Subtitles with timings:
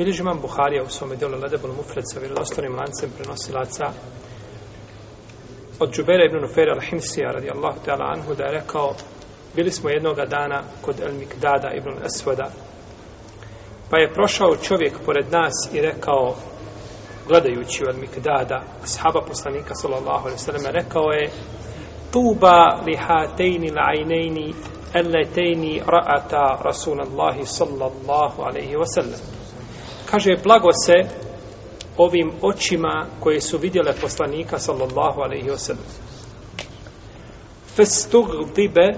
[0.00, 3.86] Bilježi imam Buharija u svome djelu Ledebul Mufred sa vjerodostanim lancem prenosilaca.
[5.80, 8.94] Od Džubera ibn Nufera al-Himsija radijallahu ta'ala anhu da je rekao
[9.56, 12.50] bili smo jednoga dana kod El Mikdada ibn Esvada
[13.90, 16.34] pa je prošao čovjek pored nas i rekao
[17.28, 21.30] gledajući u El Mikdada ashaba poslanika sallallahu alaihi sallam rekao je
[22.12, 24.54] tuba li hatejni la'ajnejni
[24.94, 29.40] alletejni ra'ata rasulallahi sallallahu alaihi wasallam
[30.10, 31.08] kaže blago se
[31.96, 36.10] ovim očima koje su vidjele poslanika sallallahu alaihi wasallam
[37.76, 38.88] festugdibe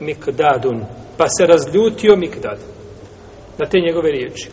[0.00, 0.84] mikdadun.
[1.16, 2.58] Pa se razljutio mikdad
[3.58, 4.50] na te njegove riječi.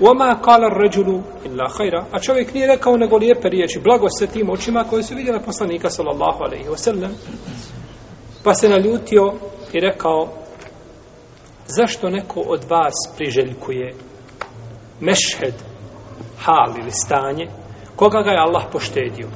[0.00, 4.50] Oma kala ređulu illa hajra, a čovjek nije rekao nego lijepe riječi, blago se tim
[4.50, 7.10] očima koje su vidjele poslanika sallallahu alaihi wasallam,
[8.44, 9.32] pa se naljutio
[9.72, 10.28] i rekao,
[11.66, 13.94] zašto neko od vas priželjkuje
[15.00, 15.54] mešhed,
[16.38, 17.46] hal ili stanje,
[17.96, 19.28] koga ga je Allah poštedio?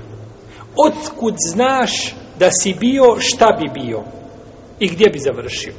[0.76, 4.02] Otkud znaš da si bio, šta bi bio
[4.80, 5.72] i gdje bi završio?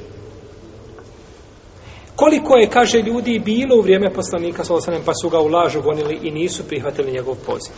[2.16, 6.20] Koliko je, kaže ljudi, bilo u vrijeme poslanika Salosanem, pa su ga u lažu gonili
[6.23, 7.73] i nisu prihvatili njegov poziv.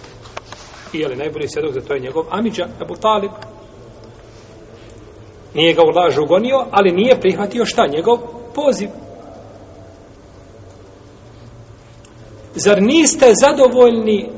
[0.94, 3.32] I je li najbolji svjedok za to je njegov Amidža, Abu Talib.
[5.54, 7.88] Nije ga u lažu gonio, ali nije prihvatio šta?
[7.88, 8.18] Njegov
[8.56, 8.90] poziv.
[12.56, 14.30] Zar niste zadovoljni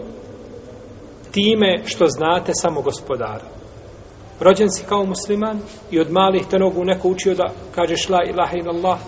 [1.32, 3.46] time što znate samo gospodara?
[4.40, 5.60] Rođen si kao musliman
[5.92, 9.00] i od malih te nogu neko učio da kažeš la ilaha illallah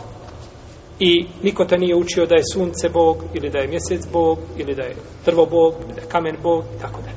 [0.99, 4.75] i niko te nije učio da je sunce Bog ili da je mjesec Bog ili
[4.75, 7.09] da je drvo Bog ili da je kamen Bog i tako da.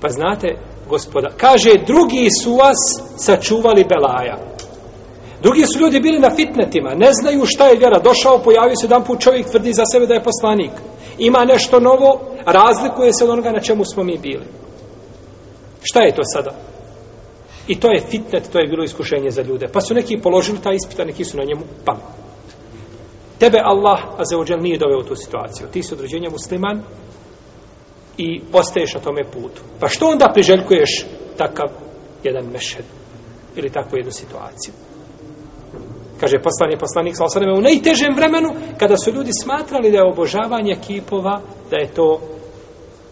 [0.00, 0.48] Pa znate,
[0.88, 2.78] gospoda, kaže drugi su vas
[3.16, 4.38] sačuvali belaja.
[5.44, 7.98] Drugi su ljudi bili na fitnetima, ne znaju šta je vjera.
[7.98, 10.70] Došao, pojavio se jedan put čovjek, tvrdi za sebe da je poslanik.
[11.18, 14.44] Ima nešto novo, razlikuje se od onoga na čemu smo mi bili.
[15.82, 16.54] Šta je to sada?
[17.68, 19.66] I to je fitnet, to je bilo iskušenje za ljude.
[19.72, 22.00] Pa su neki položili ta ispita, neki su na njemu pam.
[23.38, 25.66] Tebe Allah, a za ođel, nije doveo u tu situaciju.
[25.72, 26.82] Ti si određenja musliman
[28.18, 29.62] i ostaješ na tome putu.
[29.80, 31.06] Pa što onda priželjkuješ
[31.36, 31.68] takav
[32.22, 32.84] jedan mešed
[33.56, 34.72] ili takvu jednu situaciju?
[36.24, 37.24] Kaže poslanik, poslanik sa
[37.58, 41.40] u najtežem vremenu, kada su ljudi smatrali da je obožavanje kipova,
[41.70, 42.20] da je to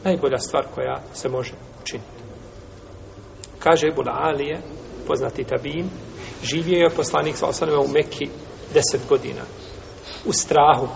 [0.05, 1.53] najbolja stvar koja se može
[1.83, 2.11] učiniti.
[3.59, 4.61] Kaže Ibn Alije,
[5.07, 5.91] poznati tabin,
[6.43, 8.29] živio je poslanik sa osademe u Mekki
[8.75, 9.43] deset godina.
[10.27, 10.89] U strahu.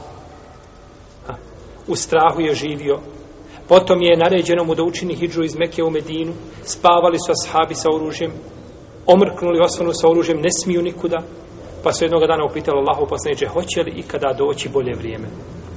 [1.26, 1.34] Ha.
[1.86, 2.98] u strahu je živio.
[3.68, 6.32] Potom je naređeno mu da učini hijđu iz Mekke u Medinu.
[6.64, 8.32] Spavali su ashabi sa oružjem.
[9.06, 10.40] Omrknuli osvanu sa oružjem.
[10.40, 11.22] Ne smiju nikuda
[11.82, 15.28] pa su jednog dana upitali Allahu poslaniče, hoće li ikada doći bolje vrijeme?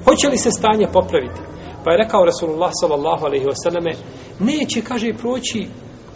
[0.05, 1.41] Hoće li se stanje popraviti?
[1.83, 3.93] Pa je rekao Rasulullah sallallahu alaihi wasallame,
[4.39, 5.67] neće, kaže, proći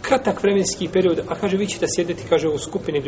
[0.02, 3.02] kratak vremenski period, a kaže, vi ćete sjediti, kaže, u skupini,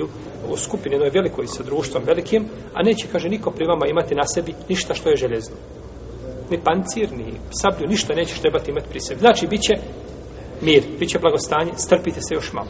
[0.49, 4.25] u skupini jednoj velikoj sa društvom velikim, a neće, kaže, niko pri vama imati na
[4.25, 5.57] sebi ništa što je željezno.
[6.51, 9.21] Ni pancir, ni sablju, ništa nećeš trebati imati pri sebi.
[9.21, 9.75] Znači, bit će
[10.61, 12.69] mir, bit će blagostanje, strpite se još malo.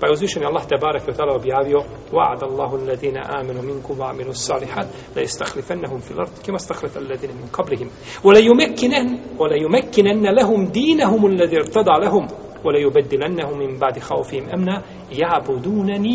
[0.00, 1.78] Pa je uzvišen Allah te barak je tala objavio
[2.12, 7.34] Wa'ad Allahu alladhina amanu minkum wa aminu salihat la istakhlifannahum fil ard kama istakhlafa alladhina
[7.34, 7.88] min qablihim
[8.24, 9.06] wa la yumakkinan
[9.38, 12.26] wa la yumakkinanna lahum dinahum alladhi irtada lahum
[12.64, 16.14] wa la yubaddilannahum min ba'di khawfihim amna ya'budunani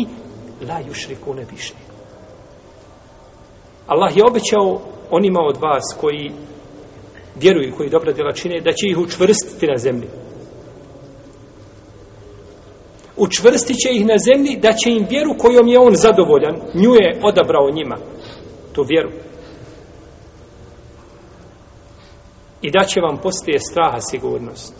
[0.68, 1.78] la yushrikuna bi shay
[3.86, 4.80] Allah je obećao
[5.10, 6.32] onima od vas koji
[7.36, 10.08] vjeruju koji dobra djela čine da će ih učvrstiti na zemlji
[13.16, 17.20] učvrstit će ih na zemlji da će im vjeru kojom je on zadovoljan nju je
[17.22, 17.96] odabrao njima
[18.72, 19.10] tu vjeru.
[22.62, 24.74] I da će vam poslije straha sigurnost.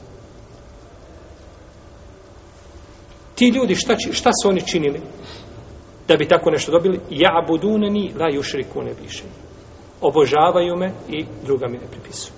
[3.35, 5.01] Ti ljudi šta, šta su oni činili?
[6.09, 7.01] Da bi tako nešto dobili?
[7.11, 9.25] Ja buduneni la jušriku ne više.
[10.01, 12.33] Obožavaju me i druga mi ne pripisuju.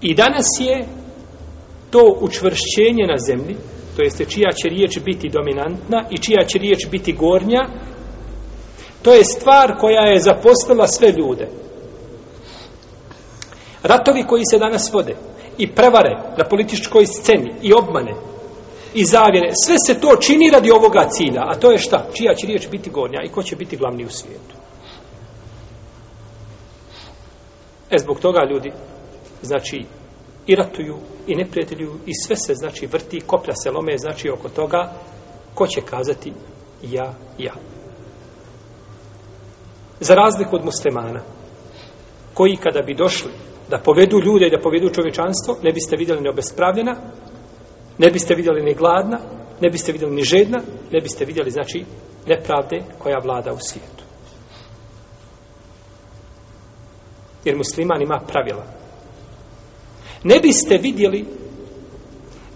[0.00, 0.86] I danas je
[1.94, 3.56] to učvršćenje na zemlji,
[3.96, 7.62] to jeste čija će riječ biti dominantna i čija će riječ biti gornja,
[9.02, 11.48] to je stvar koja je zaposlila sve ljude.
[13.82, 15.16] Ratovi koji se danas vode
[15.58, 18.14] i prevare na političkoj sceni i obmane
[18.94, 22.06] i zavjene, sve se to čini radi ovoga cilja, a to je šta?
[22.14, 24.54] Čija će riječ biti gornja i ko će biti glavni u svijetu.
[27.90, 28.72] E zbog toga ljudi,
[29.42, 29.84] znači,
[30.46, 30.96] i ratuju
[31.26, 34.92] i neprijatelju i sve se znači vrti, koplja se lome znači oko toga
[35.54, 36.32] ko će kazati
[36.82, 37.54] ja, ja.
[40.00, 41.20] Za razliku od muslimana,
[42.34, 43.30] koji kada bi došli
[43.70, 46.94] da povedu ljude i da povedu čovječanstvo, ne biste vidjeli ni obespravljena,
[47.98, 49.18] ne biste vidjeli ni gladna,
[49.60, 50.58] ne biste vidjeli ni žedna,
[50.92, 51.84] ne biste vidjeli, znači,
[52.26, 54.04] nepravde koja vlada u svijetu.
[57.44, 58.83] Jer musliman ima pravila.
[60.24, 61.24] Ne biste vidjeli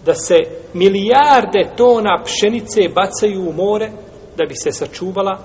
[0.04, 0.34] da se
[0.74, 3.90] milijarde tona pšenice bacaju u more
[4.36, 5.38] da bi se sačuvala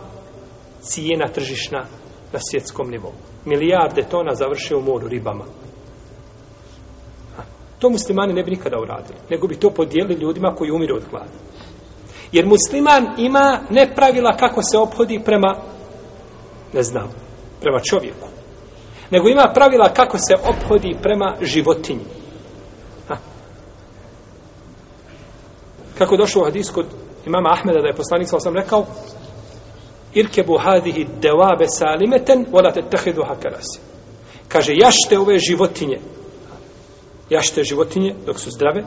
[0.82, 1.86] cijena tržišna
[2.34, 3.14] na svjetskom nivou.
[3.46, 5.46] Milijarde tona završe u moru ribama.
[7.80, 11.38] To muslimani ne bi nikada uradili, nego bi to podijelili ljudima koji umiru od glada.
[12.32, 15.56] Jer musliman ima ne pravila kako se obhodi prema,
[16.74, 17.10] ne znam,
[17.62, 18.28] prema čovjeku,
[19.14, 22.06] nego ima pravila kako se obhodi prema životinji.
[23.08, 23.18] Ha.
[25.98, 26.86] Kako došlo u hadis kod
[27.26, 28.86] imama Ahmeda da je poslanik sa osam rekao
[30.14, 33.80] irkebu hadihi devabe salimeten volate tehidu hakarasi.
[34.48, 36.00] Kaže, jašte ove životinje
[37.30, 38.84] jašte životinje dok su zdrave,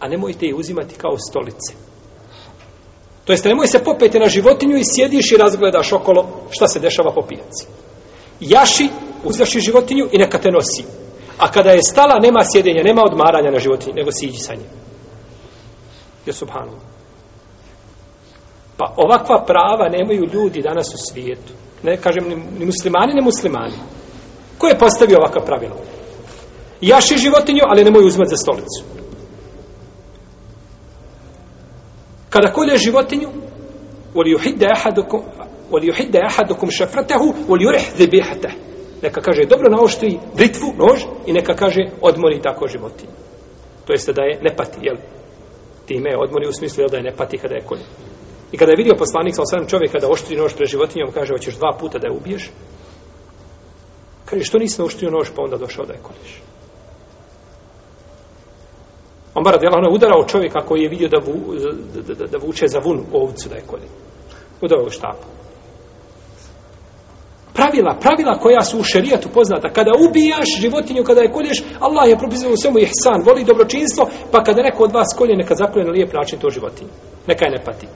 [0.00, 1.72] a nemojte ih uzimati kao stolice.
[3.24, 7.12] To jeste, nemoj se popeti na životinju i sjediš i razgledaš okolo šta se dešava
[7.14, 7.66] po pijaci.
[8.40, 8.88] Jaši,
[9.24, 10.84] uzjaši životinju i neka te nosi.
[11.38, 14.70] A kada je stala, nema sjedenja, nema odmaranja na životinji, nego siđi sa njim.
[16.26, 16.72] Je subhanu.
[18.76, 21.52] Pa ovakva prava nemaju ljudi danas u svijetu.
[21.82, 22.24] Ne kažem
[22.58, 23.76] ni muslimani, ni muslimani.
[24.58, 25.76] Ko je postavio ovakva pravila?
[26.80, 28.84] jaši životinju, ali nemoj uzmati za stolicu.
[32.30, 33.28] Kada kolje životinju,
[34.14, 35.22] voli juhidde ahadukum,
[35.70, 38.50] voli juhidde ahadukum šafratehu, oli jureh zibihate.
[39.02, 43.12] Neka kaže, dobro naoštri britvu, nož, i neka kaže, odmori tako životinju.
[43.86, 44.96] To jeste da je ne pati, jel?
[45.86, 47.84] Time je odmori u smislu, jel da je ne pati kada je kolje.
[48.52, 51.56] I kada je vidio poslanik sa osam čovjeka da oštri nož pre životinjom, kaže, hoćeš
[51.56, 52.50] dva puta da je ubiješ?
[54.24, 56.42] Kaže, što nisi naoštrio nož, pa onda došao da je kolješ?
[59.34, 61.54] Omar radi Allah, udarao čovjeka koji je vidio da, vu,
[61.94, 63.88] da, da, da vuče za vun ovcu da je kolje.
[64.62, 65.26] Udarao u štapu.
[67.58, 69.68] Pravila, pravila koja su u šerijatu poznata.
[69.68, 74.44] Kada ubijaš životinju, kada je kolješ, Allah je propisao u svemu ihsan, voli dobročinstvo, pa
[74.44, 76.90] kada neko od vas kolje, neka zakolje na lijep način to životinju.
[77.26, 77.86] Neka je ne pati.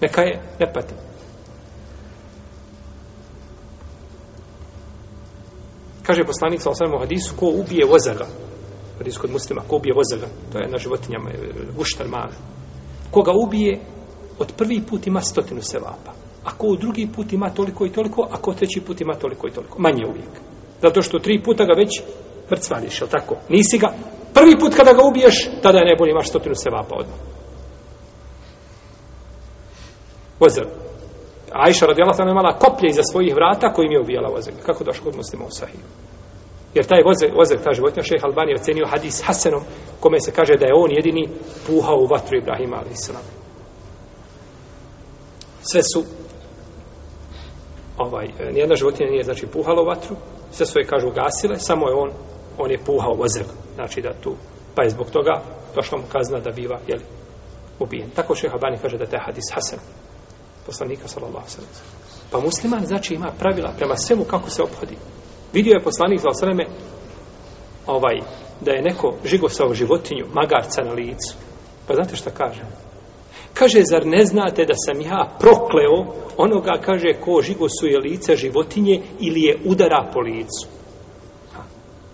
[0.00, 0.94] Neka je ne pati.
[6.02, 8.26] Kaže poslanik sa osvijem u hadisu, ko ubije vozaga,
[8.98, 11.36] hadis kod muslima, ko ubije vozaga, to je na životinjama, e,
[11.76, 12.34] guštar mali.
[13.10, 13.80] Koga ubije,
[14.38, 16.12] od prvi put ima stotinu sevapa.
[16.44, 19.50] Ako u drugi put ima toliko i toliko, ako u treći put ima toliko i
[19.50, 19.78] toliko.
[19.78, 20.30] Manje uvijek.
[20.82, 22.02] Zato što tri puta ga već
[22.50, 23.36] mrcvaniš, je tako?
[23.48, 23.88] Nisi ga.
[24.34, 27.18] Prvi put kada ga ubiješ, tada je najbolje imaš stotinu sevapa odmah.
[30.40, 30.66] Vozar.
[31.52, 34.54] Ajša radijala tamo imala koplje iza svojih vrata kojim je ubijala vozeg.
[34.66, 35.84] Kako došlo kod muslima u sahiju?
[36.74, 39.62] Jer taj vozeg, vozeg ta životinja, šeha Albani ocenio hadis Hasanom,
[40.00, 41.28] kome se kaže da je on jedini
[41.66, 43.22] puhao u vatru Ibrahima, ali islam.
[45.70, 46.04] Sve su
[47.98, 50.16] ovaj, nijedna životinja nije znači puhala u vatru,
[50.50, 52.10] sve svoje kažu gasile, samo je on,
[52.58, 53.46] on je puhao vozeg.
[53.74, 54.34] Znači da tu,
[54.74, 55.42] pa je zbog toga
[55.74, 57.04] došla mu kazna da biva, jeli,
[57.78, 58.10] ubijen.
[58.10, 59.78] Tako še Habani kaže da te hadis Hasan
[60.66, 61.74] poslanika sallallahu alejhi ve sellem.
[62.30, 64.96] Pa musliman znači ima pravila prema svemu kako se ophodi.
[65.52, 66.72] Vidio je poslanik sallallahu alejhi
[67.86, 68.16] ovaj
[68.60, 71.34] da je neko žigosao životinju magarca na licu.
[71.86, 72.62] Pa znate šta kaže?
[73.58, 79.40] Kaže, zar ne znate da sam ja prokleo onoga, kaže, ko žigosuje lice životinje ili
[79.40, 80.66] je udara po licu?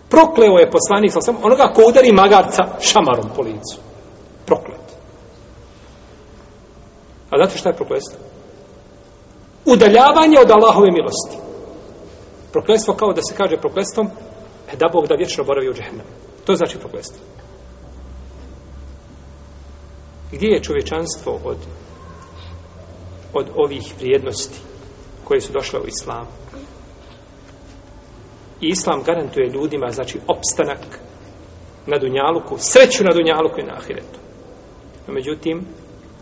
[0.09, 3.77] Prokleo je poslanik, sam onoga ko udari magarca šamarom po licu.
[4.47, 4.87] Proklet.
[7.31, 8.19] A znate šta je prokletstvo?
[9.65, 11.37] udaljavanje od Allahove milosti.
[12.53, 14.07] Prokletstvo kao da se kaže prokletstvom,
[14.73, 16.11] e da Bog da vječno boravi u džehennemu.
[16.45, 17.21] To znači prokletstvo.
[20.35, 21.59] Gdje je čovječanstvo od
[23.35, 24.59] od ovih vrijednosti
[25.25, 26.29] koje su došle u islamu?
[28.61, 30.99] I islam garantuje ljudima, znači, opstanak
[31.87, 34.19] na dunjaluku, sreću na dunjaluku i na ahiretu.
[35.07, 35.67] No, međutim,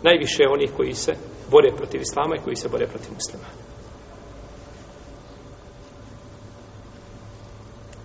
[0.03, 1.13] najviše onih koji se
[1.51, 3.45] bore protiv islama i koji se bore protiv muslima.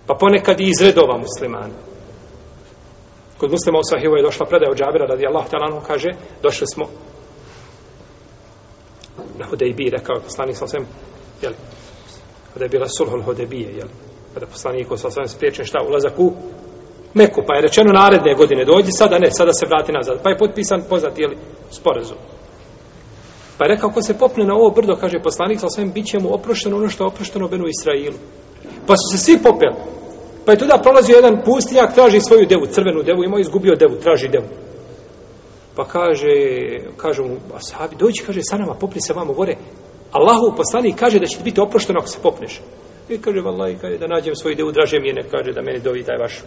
[0.07, 1.88] Pa ponekad i iz redova muslimana.
[3.39, 6.09] Kod muslima u Sahivu je došla predaja od Džabira radi Allah talanu kaže
[6.43, 6.85] došli smo
[9.37, 10.85] na Hudejbi, rekao je poslanik sa svem
[11.41, 11.53] jel,
[12.53, 13.87] kada je bila sulhul Hudejbije jel,
[14.33, 16.33] kada poslanik sa svem spriječen šta ulazak u
[17.13, 20.23] Meku, pa je rečeno naredne godine dođi, sada ne, sada se vrati nazad.
[20.23, 21.31] Pa je potpisan poznat, jel,
[21.71, 22.17] sporazum.
[23.57, 26.19] Pa je rekao, ko se popne na ovo brdo, kaže poslanik, sa svem, bit će
[26.19, 28.17] mu oprošteno ono što je oprošteno Benu Israilu.
[28.87, 29.98] Pa su se svi popeli.
[30.49, 34.27] Pa je tuda prolazio jedan pustinjak, traži svoju devu, crvenu devu, imao izgubio devu, traži
[34.27, 34.47] devu.
[35.75, 36.33] Pa kaže,
[36.97, 39.55] kaže mu, ashabi, dođi, kaže, sa nama, popni se vamo gore.
[40.11, 42.61] Allahu poslanik kaže da će ti biti oprošteno ako se popneš.
[43.09, 45.79] I kaže, vallaj, kaže, da nađem svoju devu, draže mi je, ne kaže da meni
[45.79, 46.41] dovi taj vaš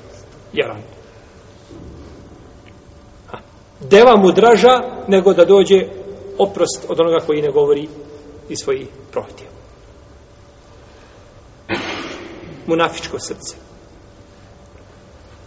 [0.52, 0.82] jaran.
[3.30, 3.38] Ha.
[3.80, 5.86] Deva mu draža nego da dođe
[6.38, 7.88] oprost od onoga koji ne govori
[8.48, 9.52] i svojih prohtjeva.
[12.66, 13.71] Munafičko srce.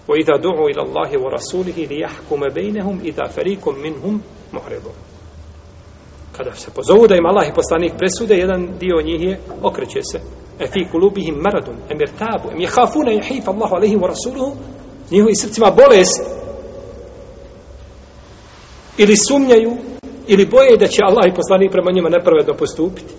[0.09, 4.21] وَإِذَا دُعُوا إِلَى اللَّهِ وَرَسُولِهِ لِيَحْكُمَ بَيْنَهُمْ إِذَا فَرِيكُمْ مِنْهُمْ
[4.53, 4.99] مُعْرِضُونَ
[6.37, 10.21] Kada se pozovu da im Allah i poslanik presude, jedan dio njih je, okreće se.
[10.59, 14.57] E fi kulubihim maradun, em irtabu, em jehafuna jehif Allahu alaihim wa rasuluhu,
[15.11, 16.23] njihovi srcima bolest,
[18.99, 19.77] ili sumnjaju,
[20.27, 23.15] ili boje da će Allah i poslanik prema njima nepravedno postupiti.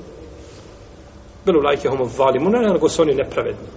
[1.46, 3.67] Bilo lajke homo valimu, ne, nego su oni nepravedni.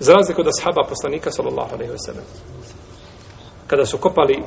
[0.00, 2.24] Za razliku da sahaba poslanika, sallallahu alaihi ve sellem.
[3.66, 4.42] kada su kopali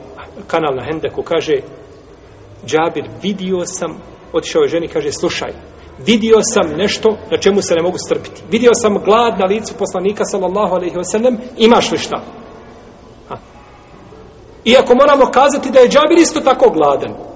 [0.47, 1.53] kanal na Hendeku, kaže,
[2.65, 4.01] Džabir, vidio sam,
[4.33, 5.53] otišao je ženi, kaže, slušaj,
[5.99, 8.41] vidio sam nešto na čemu se ne mogu strpiti.
[8.51, 12.23] Vidio sam glad na licu poslanika, sallallahu alaihi ve sellem, imaš li šta?
[13.29, 13.37] Ha.
[14.65, 17.30] Iako moramo kazati da je Džabir isto tako gladan.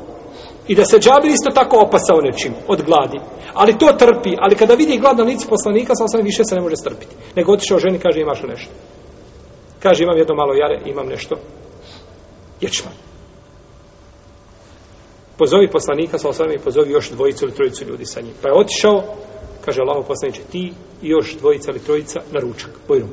[0.67, 3.19] I da se Džabir isto tako opasao nečim od gladi.
[3.53, 4.35] Ali to trpi.
[4.39, 7.15] Ali kada vidi glad na poslanika, sa alaihi više se ne može strpiti.
[7.35, 8.71] Nego otišao ženi, kaže, imaš li nešto?
[9.79, 11.35] Kaže, imam jedno malo jare, imam nešto
[12.61, 12.93] ječman.
[15.37, 18.33] Pozovi poslanika sa osvrame i pozovi još dvojicu ili trojicu ljudi sa njim.
[18.41, 19.03] Pa je otišao,
[19.65, 23.09] kaže Allaho poslaniče, ti i još dvojica ili trojica na ručak, bojrum.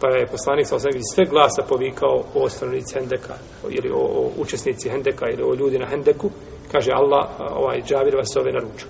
[0.00, 3.34] Pa je poslanik sa osvrame sve glasa povikao o stanovnici Hendeka,
[3.70, 6.30] ili o, o učesnici Hendeka, ili o ljudi na Hendeku,
[6.72, 7.26] kaže Allah,
[7.56, 8.88] ovaj džabir vas ove na ručak.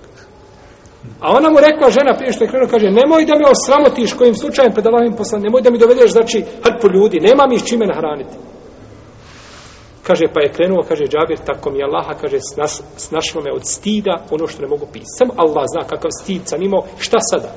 [1.21, 4.35] A ona mu rekla, žena prije što je krenuo, kaže, nemoj da me osramotiš kojim
[4.35, 7.85] slučajem pred Allahim poslan, nemoj da mi dovedeš, znači, hrpu ljudi, nema mi s čime
[7.85, 8.35] nahraniti.
[10.03, 14.15] Kaže, pa je krenuo, kaže, Džabir, tako mi Allaha, kaže, snaš, snašlo me od stida
[14.31, 15.17] ono što ne mogu pisati.
[15.17, 17.51] Sam Allah zna kakav stid sam imao, šta sada?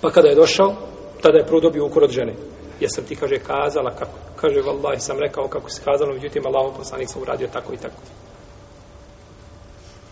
[0.00, 0.74] Pa kada je došao,
[1.22, 2.32] tada je prvo dobio ukor od žene.
[2.80, 4.18] Jesam ti, kaže, kazala kako?
[4.36, 8.02] Kaže, vallahi, sam rekao kako se kazalo, međutim, Allah poslanik sam uradio tako i tako.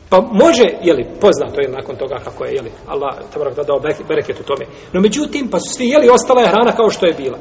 [0.09, 4.41] Pa može, jeli, poznato je nakon toga kako je, jeli, Allah tabarak da dao bereket
[4.41, 4.67] u tome.
[4.93, 7.39] No međutim, pa su svi jeli, ostala je hrana kao što je bila.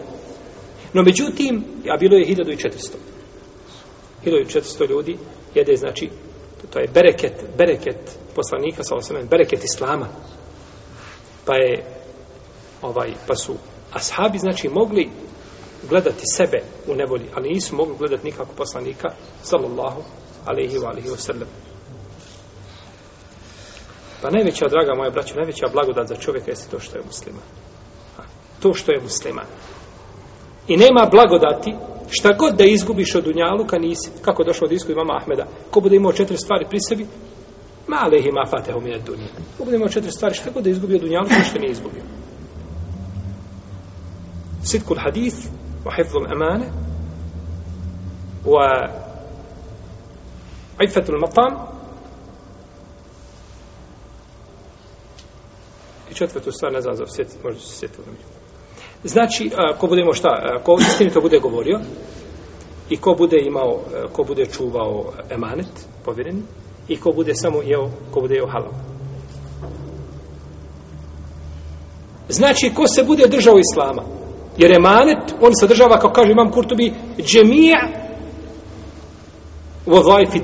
[0.93, 2.95] No međutim, a bilo je 1400.
[4.25, 5.17] 1400 ljudi
[5.55, 6.09] jede, znači,
[6.69, 10.07] to je bereket, bereket poslanika, sa osam, bereket islama.
[11.45, 11.83] Pa je,
[12.81, 13.53] ovaj, pa su
[13.93, 15.09] ashabi, znači, mogli
[15.89, 16.57] gledati sebe
[16.87, 19.09] u nevolji, ali nisu mogli gledati nikako poslanika,
[19.41, 20.01] sallallahu
[20.45, 21.47] alaihi wa alaihi wa sallam.
[24.21, 27.43] Pa najveća, draga moja braća, najveća blagodat za čovjeka jeste to što je musliman.
[28.59, 29.45] To što je musliman.
[30.67, 31.75] I nema blagodati
[32.09, 34.09] šta god da izgubiš od dunjaluka nisi.
[34.21, 35.45] Kako došlo od isku imama Ahmeda?
[35.71, 37.07] Ko bude imao četiri stvari pri sebi?
[37.87, 39.29] Male ima fatehu mi dunija.
[39.57, 42.03] Ko bude imao četiri stvari, šta god da izgubio dunjaluka, ništa nije izgubio.
[44.67, 45.37] Sitkul hadith,
[45.85, 46.65] wa hifzul amane,
[48.45, 48.67] wa
[50.83, 51.77] ifatul matam,
[56.13, 58.09] četvrtu stvar, ne znam za sjetiti, možda se sjetiti.
[59.03, 61.79] Znači, ko budemo šta, ko istinito bude govorio
[62.89, 63.79] i ko bude imao,
[64.11, 66.41] ko bude čuvao emanet, povjereni,
[66.87, 68.73] i ko bude samo jeo, ko bude jeo halal.
[72.29, 74.03] Znači, ko se bude držao islama,
[74.57, 77.79] jer emanet, on sadržava, kao kaže imam Kurtubi, džemija
[79.85, 79.91] u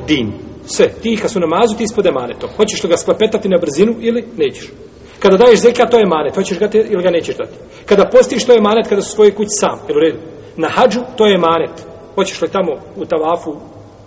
[0.07, 0.33] din.
[0.65, 2.49] Sve, ti kad su namazu, ti ispod emanetom.
[2.57, 4.69] Hoćeš li ga sklepetati na brzinu ili nećeš?
[5.19, 6.35] Kada daješ zekat, to je emanet.
[6.35, 7.57] Hoćeš ga te, ili ga nećeš dati.
[7.85, 9.79] Kada postiš, to je emanet kada su svoje kući sam.
[9.87, 10.17] Jel u redu?
[10.57, 11.85] Na hađu, to je emanet.
[12.15, 13.55] Hoćeš li tamo u tavafu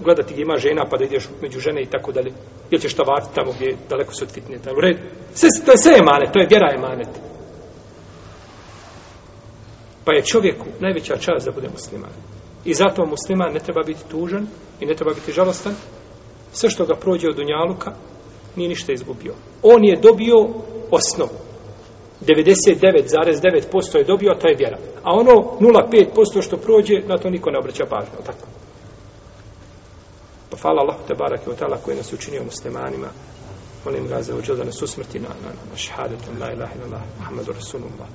[0.04, 2.32] gledati gdje ima žena pa da ideš među žene i tako dalje.
[2.70, 4.60] Ili ćeš tavati tamo gdje daleko se od fitnije.
[4.66, 5.00] Jel u redu?
[5.34, 6.32] Sve, to je sve emanet.
[6.32, 7.08] To je vjera emanet.
[10.06, 12.10] Pa je čovjeku najveća čast da bude musliman.
[12.64, 14.46] I zato musliman ne treba biti tužan
[14.80, 15.74] i ne treba biti žalostan.
[16.52, 17.92] Sve što ga prođe od Dunjaluka,
[18.56, 19.34] nije ništa izgubio.
[19.62, 20.36] On je dobio
[20.90, 21.38] osnovu.
[22.20, 24.78] 99,9% je dobio, to je vjera.
[25.02, 28.24] A ono 0,5% što prođe, na to niko ne obraća pažnju.
[28.26, 28.46] Tako.
[30.50, 33.08] Pa hvala Allah te barak i otala koji nas učinio muslimanima.
[33.84, 37.02] Molim ga za uđel da nas usmrti na, na, na šhadetom la ilaha ilaha Allah,
[37.18, 38.08] Muhammadu Rasulullah.